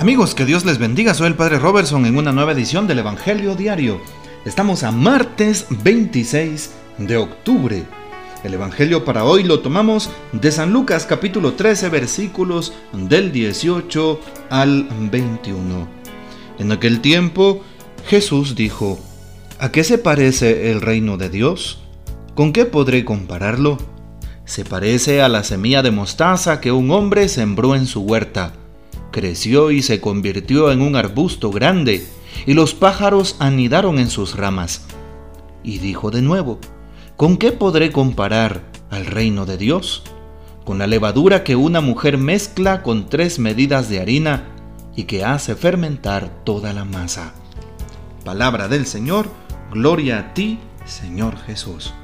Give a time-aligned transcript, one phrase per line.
[0.00, 1.12] Amigos, que Dios les bendiga.
[1.12, 4.00] Soy el Padre Robertson en una nueva edición del Evangelio Diario.
[4.46, 7.84] Estamos a martes 26 de octubre.
[8.42, 14.88] El Evangelio para hoy lo tomamos de San Lucas capítulo 13 versículos del 18 al
[15.10, 15.86] 21.
[16.58, 17.62] En aquel tiempo
[18.06, 18.98] Jesús dijo,
[19.58, 21.82] ¿A qué se parece el reino de Dios?
[22.34, 23.76] ¿Con qué podré compararlo?
[24.46, 28.54] Se parece a la semilla de mostaza que un hombre sembró en su huerta
[29.10, 32.06] creció y se convirtió en un arbusto grande,
[32.46, 34.86] y los pájaros anidaron en sus ramas.
[35.62, 36.58] Y dijo de nuevo,
[37.16, 40.02] ¿con qué podré comparar al reino de Dios?
[40.64, 44.48] Con la levadura que una mujer mezcla con tres medidas de harina
[44.96, 47.32] y que hace fermentar toda la masa.
[48.24, 49.28] Palabra del Señor,
[49.72, 51.94] gloria a ti, Señor Jesús.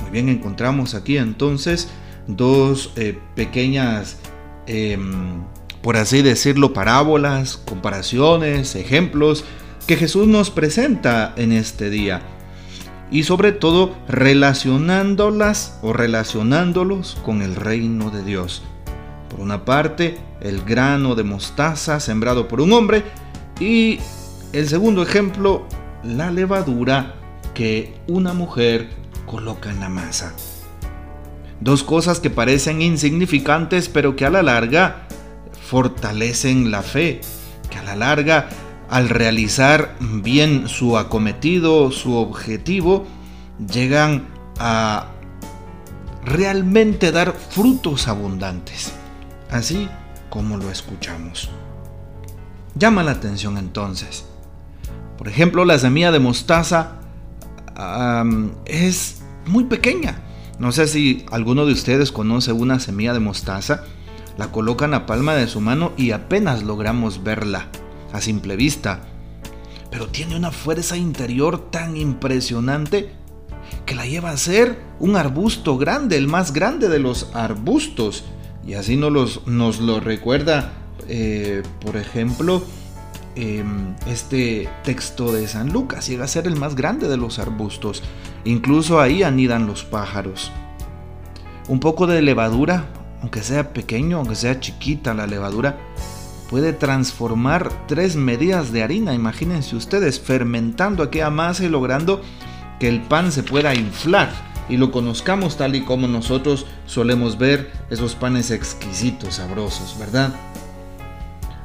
[0.00, 1.88] Muy bien, encontramos aquí entonces
[2.26, 4.18] dos eh, pequeñas
[4.66, 5.42] em,
[5.82, 9.44] por así decirlo, parábolas, comparaciones, ejemplos
[9.86, 12.20] que Jesús nos presenta en este día.
[13.10, 18.62] Y sobre todo relacionándolas o relacionándolos con el reino de Dios.
[19.30, 23.04] Por una parte, el grano de mostaza sembrado por un hombre
[23.60, 23.98] y
[24.52, 25.66] el segundo ejemplo,
[26.02, 27.14] la levadura
[27.54, 28.88] que una mujer
[29.26, 30.34] coloca en la masa.
[31.60, 35.08] Dos cosas que parecen insignificantes pero que a la larga
[35.68, 37.20] fortalecen la fe,
[37.68, 38.48] que a la larga,
[38.88, 43.06] al realizar bien su acometido, su objetivo,
[43.70, 44.26] llegan
[44.58, 45.08] a
[46.24, 48.92] realmente dar frutos abundantes,
[49.50, 49.88] así
[50.30, 51.50] como lo escuchamos.
[52.74, 54.24] Llama la atención entonces.
[55.18, 56.92] Por ejemplo, la semilla de mostaza
[58.64, 60.22] es muy pequeña.
[60.58, 63.84] No sé si alguno de ustedes conoce una semilla de mostaza
[64.38, 67.66] la colocan a palma de su mano y apenas logramos verla
[68.12, 69.00] a simple vista.
[69.90, 73.10] Pero tiene una fuerza interior tan impresionante
[73.84, 78.24] que la lleva a ser un arbusto grande, el más grande de los arbustos.
[78.64, 80.72] Y así nos, lo recuerda,
[81.08, 82.62] eh, por ejemplo,
[83.34, 86.06] em, este texto de San Lucas.
[86.06, 88.04] Llega a ser el más grande de los arbustos.
[88.44, 90.52] Incluso ahí anidan los pájaros.
[91.66, 92.86] Un poco de levadura
[93.20, 95.78] aunque sea pequeño, aunque sea chiquita la levadura,
[96.48, 102.22] puede transformar tres medidas de harina, imagínense ustedes, fermentando aquella masa y logrando
[102.80, 104.30] que el pan se pueda inflar
[104.68, 110.34] y lo conozcamos tal y como nosotros solemos ver esos panes exquisitos, sabrosos, ¿verdad?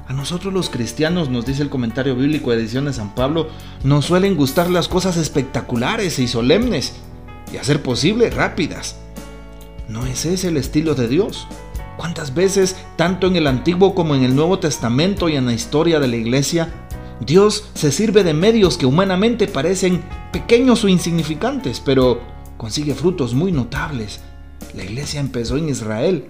[0.07, 3.49] A nosotros los cristianos, nos dice el comentario bíblico de edición de San Pablo,
[3.83, 6.93] nos suelen gustar las cosas espectaculares y solemnes,
[7.51, 8.97] y a ser posible rápidas.
[9.89, 11.47] No es ese el estilo de Dios.
[11.97, 15.99] ¿Cuántas veces, tanto en el Antiguo como en el Nuevo Testamento y en la historia
[15.99, 16.73] de la iglesia,
[17.19, 20.01] Dios se sirve de medios que humanamente parecen
[20.31, 22.21] pequeños o insignificantes, pero
[22.57, 24.21] consigue frutos muy notables?
[24.75, 26.25] La iglesia empezó en Israel,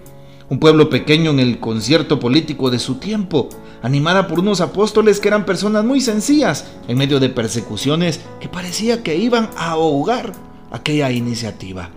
[0.50, 3.48] un pueblo pequeño en el concierto político de su tiempo,
[3.82, 9.02] animada por unos apóstoles que eran personas muy sencillas, en medio de persecuciones que parecía
[9.02, 10.32] que iban a ahogar
[10.70, 11.90] aquella iniciativa.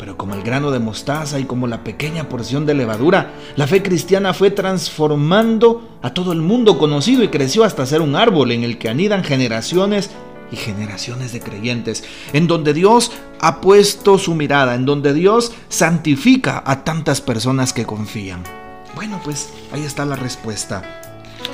[0.00, 3.82] Pero como el grano de mostaza y como la pequeña porción de levadura, la fe
[3.82, 8.64] cristiana fue transformando a todo el mundo conocido y creció hasta ser un árbol en
[8.64, 10.10] el que anidan generaciones
[10.50, 12.02] y generaciones de creyentes,
[12.32, 17.84] en donde Dios ha puesto su mirada, en donde Dios santifica a tantas personas que
[17.84, 18.42] confían.
[18.94, 20.82] Bueno, pues ahí está la respuesta.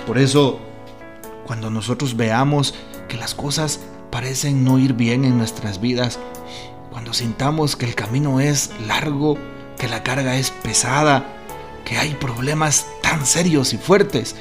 [0.06, 0.60] Por eso,
[1.44, 2.74] cuando nosotros veamos
[3.08, 3.80] que las cosas
[4.12, 6.20] parecen no ir bien en nuestras vidas,
[6.96, 9.36] cuando sintamos que el camino es largo,
[9.78, 11.26] que la carga es pesada,
[11.84, 14.34] que hay problemas tan serios y fuertes,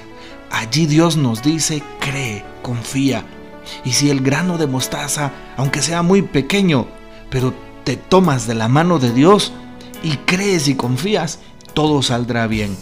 [0.51, 3.25] allí Dios nos dice, cree, confía.
[3.83, 6.88] Y si el grano de mostaza, aunque sea muy pequeño,
[7.30, 7.53] pero
[7.83, 9.51] te tomas de la mano de Dios
[10.01, 11.39] y crees y confías,
[11.74, 12.77] todo saldrá bien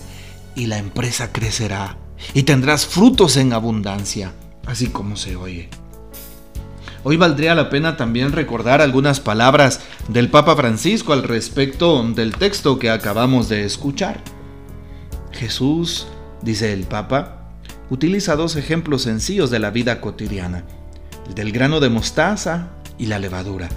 [0.53, 1.97] y la empresa crecerá
[2.35, 4.33] y tendrás frutos en abundancia,
[4.67, 5.67] así como se oye.
[7.05, 12.79] Hoy valdría la pena también recordar algunas palabras del Papa Francisco al respecto del texto
[12.79, 14.21] que acabamos de escuchar.
[15.31, 16.07] Jesús,
[16.41, 17.49] dice el Papa,
[17.89, 20.63] utiliza dos ejemplos sencillos de la vida cotidiana,
[21.27, 23.67] el del grano de mostaza y la levadura.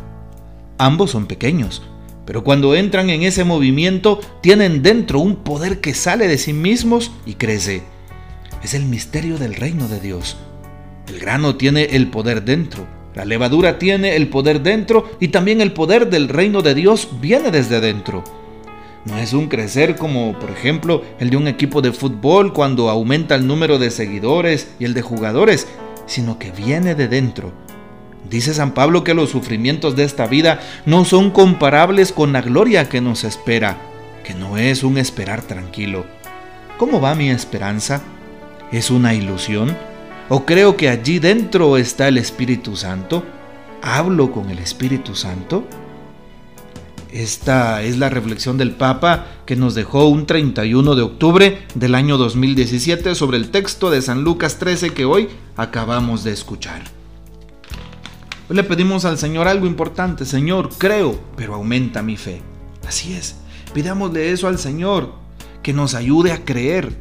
[0.79, 1.83] Ambos son pequeños,
[2.27, 7.11] pero cuando entran en ese movimiento tienen dentro un poder que sale de sí mismos
[7.25, 7.83] y crece.
[8.63, 10.37] Es el misterio del reino de Dios.
[11.09, 12.87] El grano tiene el poder dentro,
[13.17, 17.51] la levadura tiene el poder dentro y también el poder del reino de Dios viene
[17.51, 18.23] desde dentro.
[19.07, 23.35] No es un crecer como, por ejemplo, el de un equipo de fútbol cuando aumenta
[23.35, 25.67] el número de seguidores y el de jugadores,
[26.05, 27.53] sino que viene de dentro.
[28.29, 32.91] Dice San Pablo que los sufrimientos de esta vida no son comparables con la gloria
[32.91, 33.79] que nos espera,
[34.25, 36.05] que no es un esperar tranquilo.
[36.77, 38.03] ¿Cómo va mi esperanza?
[38.73, 39.75] ¿Es una ilusión?
[40.29, 43.23] ¿O creo que allí dentro está el Espíritu Santo?
[43.81, 45.65] ¿Hablo con el Espíritu Santo?
[47.13, 52.19] Esta es la reflexión del Papa que nos dejó un 31 de octubre del año
[52.19, 56.83] 2017 sobre el texto de San Lucas 13 que hoy acabamos de escuchar.
[58.51, 62.43] Hoy le pedimos al Señor algo importante, Señor, creo, pero aumenta mi fe.
[62.87, 63.37] Así es,
[63.75, 65.13] pidámosle eso al Señor,
[65.63, 66.97] que nos ayude a creer.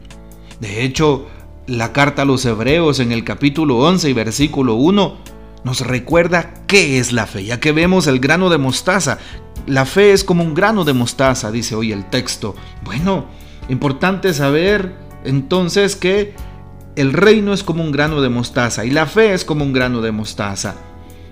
[0.60, 1.28] De hecho,
[1.68, 5.18] la carta a los Hebreos en el capítulo 11 y versículo 1
[5.64, 9.18] nos recuerda qué es la fe, ya que vemos el grano de mostaza.
[9.66, 12.56] La fe es como un grano de mostaza, dice hoy el texto.
[12.84, 13.26] Bueno,
[13.68, 16.36] importante saber entonces que
[16.96, 20.02] el reino es como un grano de mostaza y la fe es como un grano
[20.02, 20.76] de mostaza.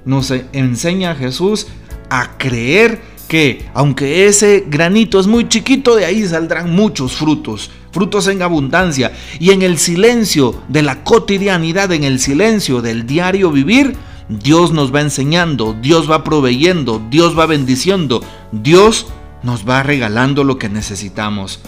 [0.03, 1.67] Nos enseña Jesús
[2.09, 8.27] a creer que aunque ese granito es muy chiquito, de ahí saldrán muchos frutos, frutos
[8.27, 9.13] en abundancia.
[9.39, 13.95] Y en el silencio de la cotidianidad, en el silencio del diario vivir,
[14.27, 19.07] Dios nos va enseñando, Dios va proveyendo, Dios va bendiciendo, Dios
[19.43, 21.61] nos va regalando lo que necesitamos.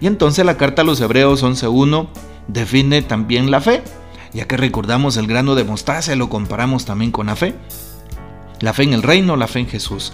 [0.00, 2.08] Y entonces la carta a los Hebreos 11.1
[2.48, 3.82] define también la fe,
[4.32, 7.54] ya que recordamos el grano de mostaza y lo comparamos también con la fe.
[8.60, 10.12] La fe en el reino, la fe en Jesús.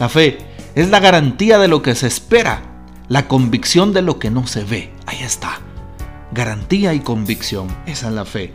[0.00, 0.38] La fe
[0.74, 2.75] es la garantía de lo que se espera,
[3.08, 4.92] la convicción de lo que no se ve.
[5.06, 5.60] Ahí está.
[6.32, 7.68] Garantía y convicción.
[7.86, 8.52] Esa es la fe.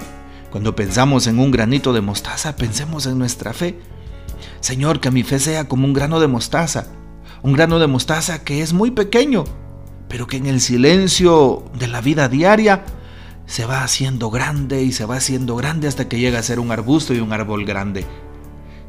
[0.52, 3.80] Cuando pensamos en un granito de mostaza, pensemos en nuestra fe.
[4.60, 6.88] Señor, que mi fe sea como un grano de mostaza.
[7.42, 9.46] Un grano de mostaza que es muy pequeño,
[10.10, 12.84] pero que en el silencio de la vida diaria
[13.46, 16.72] se va haciendo grande y se va haciendo grande hasta que llega a ser un
[16.72, 18.06] arbusto y un árbol grande.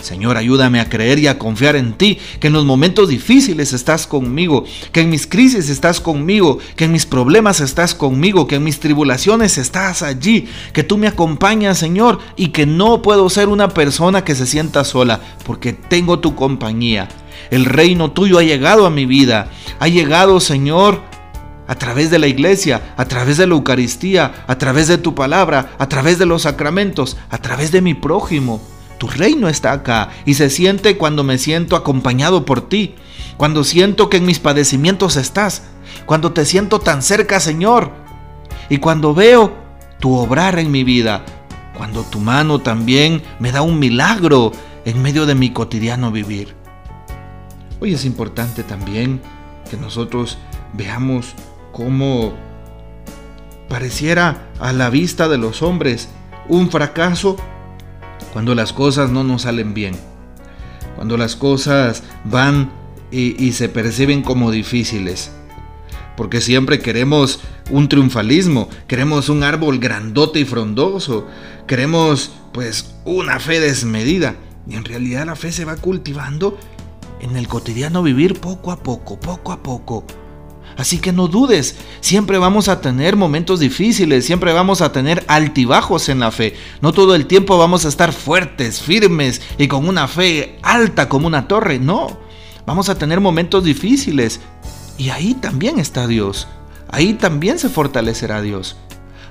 [0.03, 4.07] Señor, ayúdame a creer y a confiar en ti, que en los momentos difíciles estás
[4.07, 8.65] conmigo, que en mis crisis estás conmigo, que en mis problemas estás conmigo, que en
[8.65, 13.69] mis tribulaciones estás allí, que tú me acompañas, Señor, y que no puedo ser una
[13.69, 17.09] persona que se sienta sola, porque tengo tu compañía.
[17.51, 21.01] El reino tuyo ha llegado a mi vida, ha llegado, Señor,
[21.69, 25.73] a través de la iglesia, a través de la Eucaristía, a través de tu palabra,
[25.79, 28.61] a través de los sacramentos, a través de mi prójimo.
[29.03, 32.95] Tu reino está acá y se siente cuando me siento acompañado por ti,
[33.37, 35.65] cuando siento que en mis padecimientos estás,
[36.07, 37.91] cuando te siento tan cerca, Señor,
[38.69, 39.55] y cuando veo
[39.99, 41.25] tu obrar en mi vida,
[41.77, 44.53] cuando tu mano también me da un milagro
[44.85, 46.55] en medio de mi cotidiano vivir.
[47.81, 49.21] Hoy es importante también
[49.69, 50.39] que nosotros
[50.75, 51.35] veamos
[51.73, 52.35] cómo
[53.69, 56.09] pareciera a la vista de los hombres
[56.49, 57.37] un fracaso
[58.33, 59.95] cuando las cosas no nos salen bien,
[60.97, 62.71] cuando las cosas van
[63.11, 65.31] y, se perciben como difíciles.
[66.17, 67.41] Porque siempre queremos
[67.71, 71.27] un triunfalismo, queremos un árbol grandote y frondoso,
[71.67, 74.37] queremos pues una fe desmedida.
[74.69, 76.59] Y en realidad la fe se va cultivando
[77.21, 80.05] en el cotidiano vivir poco a poco, poco a poco.
[80.77, 86.09] Así que no dudes, siempre vamos a tener momentos difíciles, siempre vamos a tener altibajos
[86.09, 86.55] en la fe.
[86.81, 91.27] No todo el tiempo vamos a estar fuertes, firmes y con una fe alta como
[91.27, 92.19] una torre, no.
[92.67, 94.41] Vamos a tener momentos difíciles.
[94.99, 96.49] Y ahí también está Dios.
[96.89, 98.77] Ahí también se fortalecerá Dios.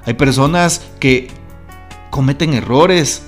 [0.05, 1.29] Hay personas que
[2.09, 3.23] cometen errores,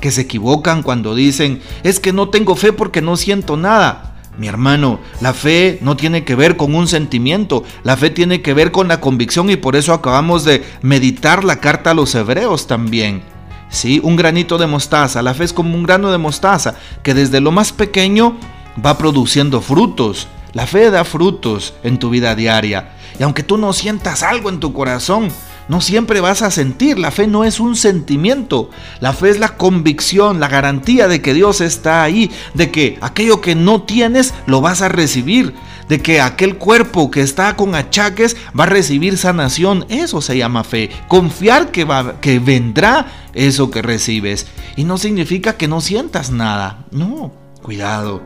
[0.00, 4.03] que se equivocan cuando dicen, es que no tengo fe porque no siento nada.
[4.36, 8.52] Mi hermano, la fe no tiene que ver con un sentimiento, la fe tiene que
[8.52, 12.66] ver con la convicción y por eso acabamos de meditar la carta a los hebreos
[12.66, 13.22] también.
[13.68, 17.40] Sí, un granito de mostaza, la fe es como un grano de mostaza que desde
[17.40, 18.36] lo más pequeño
[18.84, 20.28] va produciendo frutos.
[20.52, 22.92] La fe da frutos en tu vida diaria.
[23.18, 25.28] Y aunque tú no sientas algo en tu corazón,
[25.68, 26.98] no siempre vas a sentir.
[26.98, 28.70] La fe no es un sentimiento.
[29.00, 33.40] La fe es la convicción, la garantía de que Dios está ahí, de que aquello
[33.40, 35.54] que no tienes lo vas a recibir,
[35.88, 39.86] de que aquel cuerpo que está con achaques va a recibir sanación.
[39.88, 40.90] Eso se llama fe.
[41.08, 44.46] Confiar que, va, que vendrá eso que recibes.
[44.76, 46.84] Y no significa que no sientas nada.
[46.90, 48.22] No, cuidado.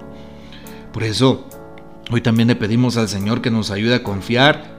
[0.92, 1.46] Por eso,
[2.10, 4.78] hoy también le pedimos al Señor que nos ayude a confiar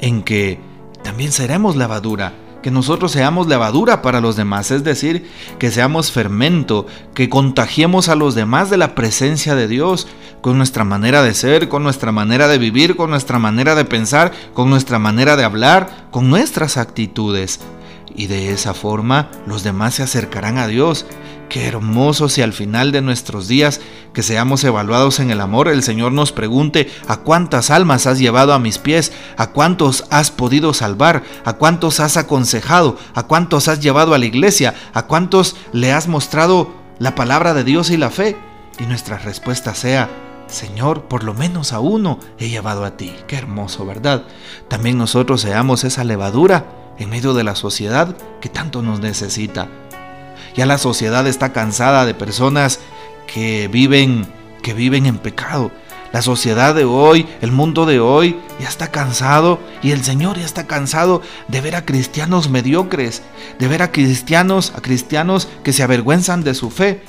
[0.00, 0.58] en que
[1.04, 2.32] también seremos lavadura,
[2.62, 8.14] que nosotros seamos levadura para los demás, es decir, que seamos fermento, que contagiemos a
[8.16, 10.08] los demás de la presencia de Dios,
[10.40, 14.32] con nuestra manera de ser, con nuestra manera de vivir, con nuestra manera de pensar,
[14.54, 17.60] con nuestra manera de hablar, con nuestras actitudes.
[18.16, 21.04] Y de esa forma los demás se acercarán a Dios
[21.54, 23.80] Qué hermoso si al final de nuestros días,
[24.12, 28.54] que seamos evaluados en el amor, el Señor nos pregunte a cuántas almas has llevado
[28.54, 33.78] a mis pies, a cuántos has podido salvar, a cuántos has aconsejado, a cuántos has
[33.78, 38.10] llevado a la iglesia, a cuántos le has mostrado la palabra de Dios y la
[38.10, 38.36] fe.
[38.80, 40.10] Y nuestra respuesta sea,
[40.48, 43.14] Señor, por lo menos a uno he llevado a ti.
[43.28, 44.24] Qué hermoso, ¿verdad?
[44.66, 46.66] También nosotros seamos esa levadura
[46.98, 49.68] en medio de la sociedad que tanto nos necesita.
[50.56, 52.80] Ya la sociedad está cansada de personas
[53.26, 54.26] que viven
[54.62, 55.70] que viven en pecado.
[56.12, 60.44] La sociedad de hoy, el mundo de hoy ya está cansado y el Señor ya
[60.44, 63.22] está cansado de ver a cristianos mediocres,
[63.58, 67.02] de ver a cristianos, a cristianos que se avergüenzan de su fe.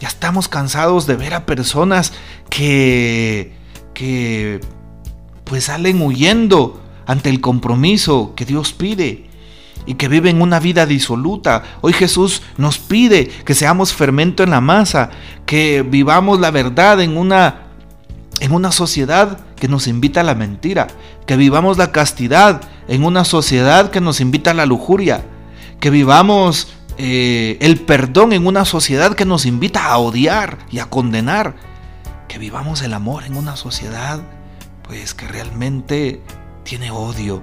[0.00, 2.12] Ya estamos cansados de ver a personas
[2.48, 3.52] que
[3.92, 4.60] que
[5.44, 9.26] pues salen huyendo ante el compromiso que Dios pide
[9.86, 11.62] y que viven una vida disoluta.
[11.80, 15.10] Hoy Jesús nos pide que seamos fermento en la masa,
[15.46, 17.60] que vivamos la verdad en una
[18.40, 20.88] en una sociedad que nos invita a la mentira,
[21.24, 25.24] que vivamos la castidad en una sociedad que nos invita a la lujuria,
[25.80, 30.86] que vivamos eh, el perdón en una sociedad que nos invita a odiar y a
[30.86, 31.54] condenar,
[32.28, 34.20] que vivamos el amor en una sociedad
[34.82, 36.20] pues que realmente
[36.62, 37.42] tiene odio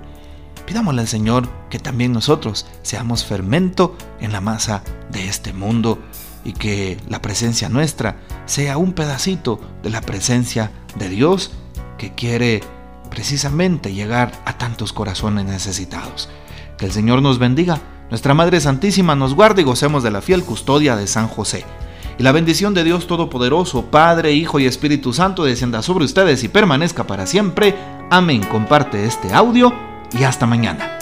[0.66, 6.00] Pidámosle al Señor que también nosotros seamos fermento en la masa de este mundo
[6.44, 11.52] y que la presencia nuestra sea un pedacito de la presencia de Dios
[11.98, 12.62] que quiere
[13.10, 16.30] precisamente llegar a tantos corazones necesitados.
[16.78, 20.44] Que el Señor nos bendiga, nuestra Madre Santísima nos guarde y gocemos de la fiel
[20.44, 21.66] custodia de San José.
[22.18, 26.48] Y la bendición de Dios Todopoderoso, Padre, Hijo y Espíritu Santo descienda sobre ustedes y
[26.48, 27.76] permanezca para siempre.
[28.10, 28.42] Amén.
[28.44, 31.01] Comparte este audio y hasta mañana.